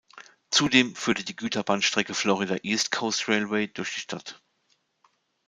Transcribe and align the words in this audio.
Zudem 0.49 0.95
führt 0.95 1.29
die 1.29 1.35
Güterbahnstrecke 1.35 2.15
Florida 2.15 2.55
East 2.63 2.91
Coast 2.91 3.27
Railway 3.27 3.67
durch 3.67 3.93
die 3.93 3.99
Stadt. 3.99 4.41